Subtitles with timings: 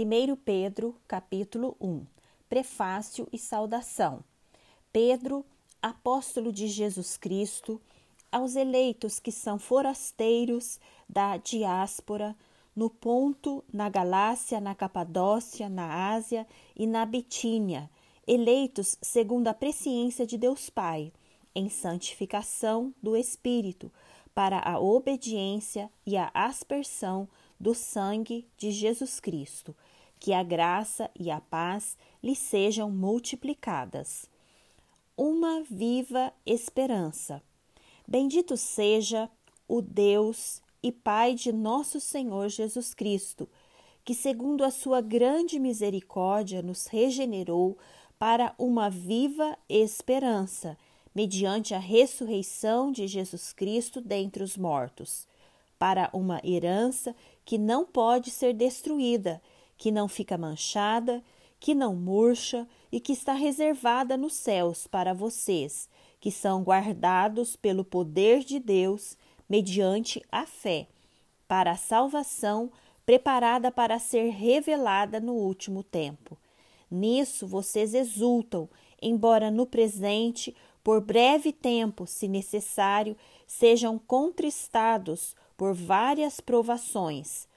[0.00, 2.06] 1 Pedro, capítulo 1.
[2.48, 4.22] Prefácio e saudação.
[4.92, 5.44] Pedro,
[5.82, 7.80] apóstolo de Jesus Cristo,
[8.30, 12.36] aos eleitos que são forasteiros da diáspora,
[12.76, 16.46] no Ponto, na Galácia, na Capadócia, na Ásia
[16.76, 17.90] e na Bitínia,
[18.24, 21.12] eleitos segundo a presciência de Deus Pai,
[21.52, 23.92] em santificação do Espírito,
[24.32, 27.28] para a obediência e a aspersão
[27.58, 29.74] do sangue de Jesus Cristo,
[30.18, 34.28] que a graça e a paz lhe sejam multiplicadas.
[35.16, 37.42] Uma viva esperança.
[38.06, 39.28] Bendito seja
[39.66, 43.48] o Deus e Pai de nosso Senhor Jesus Cristo,
[44.04, 47.76] que, segundo a sua grande misericórdia, nos regenerou
[48.18, 50.76] para uma viva esperança,
[51.14, 55.26] mediante a ressurreição de Jesus Cristo dentre os mortos,
[55.78, 57.14] para uma herança
[57.44, 59.40] que não pode ser destruída,
[59.78, 61.22] que não fica manchada,
[61.60, 65.88] que não murcha e que está reservada nos céus para vocês,
[66.20, 69.16] que são guardados pelo poder de Deus
[69.48, 70.88] mediante a fé,
[71.46, 72.70] para a salvação
[73.06, 76.36] preparada para ser revelada no último tempo.
[76.90, 78.68] Nisso vocês exultam,
[79.00, 83.16] embora no presente, por breve tempo, se necessário,
[83.46, 87.48] sejam contristados por várias provações,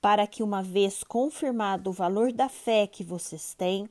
[0.00, 3.88] para que, uma vez confirmado o valor da fé que vocês têm,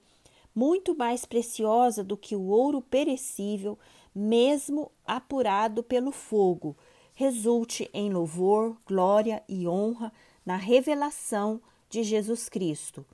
[0.54, 3.78] muito mais preciosa do que o ouro perecível,
[4.14, 6.76] mesmo apurado pelo fogo,
[7.14, 10.12] resulte em louvor, glória e honra
[10.46, 13.06] na revelação de Jesus Cristo.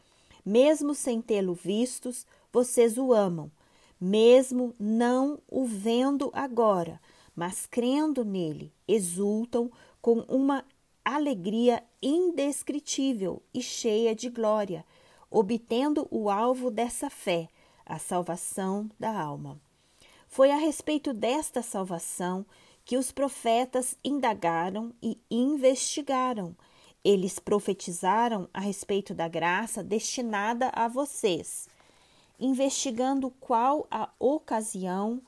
[0.45, 3.51] Mesmo sem tê-lo vistos, vocês o amam,
[3.99, 7.01] mesmo não o vendo agora,
[7.35, 10.63] mas crendo nele, exultam com uma
[11.05, 14.83] alegria indescritível e cheia de glória,
[15.29, 17.47] obtendo o alvo dessa fé,
[17.85, 19.61] a salvação da alma.
[20.27, 22.45] Foi a respeito desta salvação
[22.83, 26.55] que os profetas indagaram e investigaram.
[27.03, 31.69] Eles profetizaram a respeito da graça destinada a vocês,
[32.39, 35.21] investigando qual a ocasião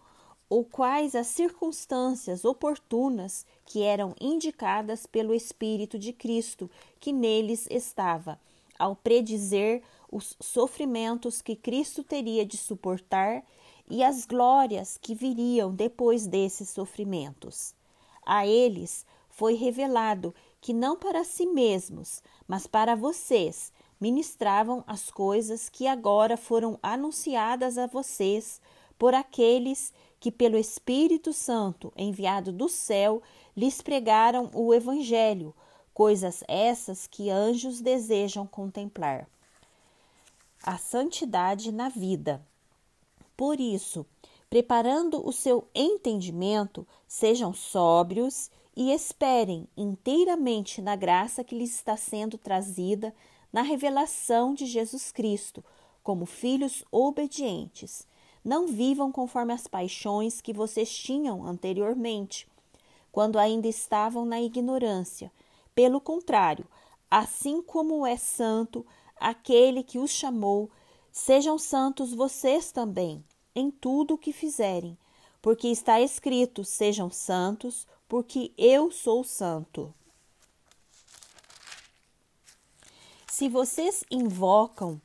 [0.50, 6.70] ou quais as circunstâncias oportunas que eram indicadas pelo Espírito de Cristo
[7.00, 8.40] que neles estava,
[8.80, 9.82] ao predizer
[10.12, 13.44] os sofrimentos que Cristo teria de suportar
[13.90, 17.74] e as glórias que viriam depois desses sofrimentos.
[18.26, 25.70] A eles foi revelado que não para si mesmos, mas para vocês ministravam as coisas
[25.70, 28.62] que agora foram anunciadas a vocês
[28.98, 29.98] por aqueles que,
[30.32, 33.22] pelo Espírito Santo enviado do céu,
[33.56, 35.54] lhes pregaram o Evangelho,
[35.94, 39.28] coisas essas que anjos desejam contemplar.
[40.64, 42.46] A santidade na vida.
[43.36, 44.06] Por isso,
[44.50, 52.38] preparando o seu entendimento, sejam sóbrios e esperem inteiramente na graça que lhes está sendo
[52.38, 53.14] trazida
[53.52, 55.64] na revelação de Jesus Cristo,
[56.04, 58.08] como filhos obedientes
[58.48, 62.48] não vivam conforme as paixões que vocês tinham anteriormente,
[63.12, 65.30] quando ainda estavam na ignorância.
[65.76, 66.66] Pelo contrário,
[67.12, 68.86] assim como é santo
[69.18, 70.72] aquele que os chamou,
[71.12, 73.22] sejam santos vocês também,
[73.54, 74.98] em tudo o que fizerem,
[75.42, 79.94] porque está escrito: sejam santos, porque eu sou santo.
[83.30, 85.02] Se vocês invocam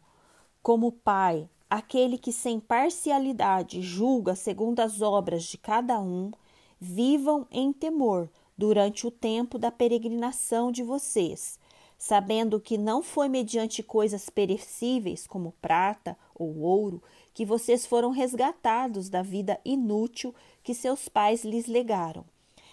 [0.63, 6.31] como Pai aquele que sem parcialidade julga segundo as obras de cada um,
[6.79, 8.29] vivam em temor
[8.59, 11.59] durante o tempo da peregrinação de vocês,
[11.97, 17.03] sabendo que não foi mediante coisas perecíveis como prata ou ouro
[17.33, 22.27] que vocês foram resgatados da vida inútil que seus pais lhes legaram,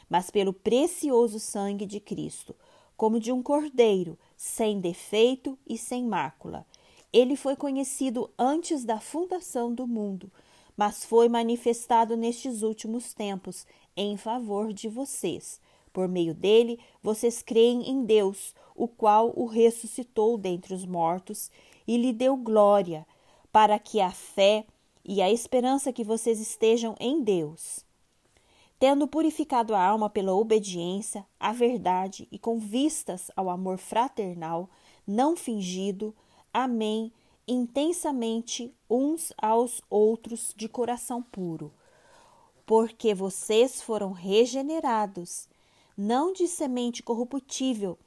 [0.09, 2.53] mas pelo precioso sangue de Cristo,
[2.97, 6.66] como de um cordeiro, sem defeito e sem mácula
[7.12, 10.32] ele foi conhecido antes da fundação do mundo,
[10.78, 13.66] mas foi manifestado nestes últimos tempos
[13.97, 15.59] em favor de vocês.
[15.91, 21.52] Por meio dele, vocês creem em Deus, o qual o ressuscitou dentre os mortos
[21.88, 23.06] e lhe deu glória,
[23.52, 24.66] para que a fé
[25.03, 27.84] e a esperança que vocês estejam em Deus.
[28.78, 34.70] Tendo purificado a alma pela obediência à verdade e com vistas ao amor fraternal,
[35.05, 36.16] não fingido,
[36.53, 37.11] Amém
[37.47, 41.73] intensamente uns aos outros de coração puro,
[42.63, 45.49] porque vocês foram regenerados,
[45.97, 47.97] não de semente corruptível,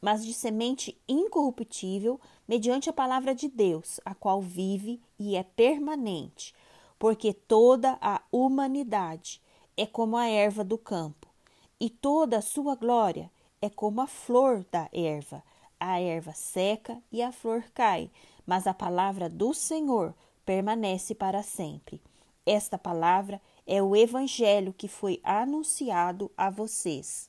[0.00, 6.54] mas de semente incorruptível, mediante a palavra de Deus, a qual vive e é permanente,
[6.98, 9.40] porque toda a humanidade
[9.76, 11.28] é como a erva do campo,
[11.80, 15.42] e toda a sua glória é como a flor da erva.
[15.84, 18.08] A erva seca e a flor cai,
[18.46, 20.14] mas a palavra do Senhor
[20.46, 22.00] permanece para sempre.
[22.46, 27.28] Esta palavra é o evangelho que foi anunciado a vocês.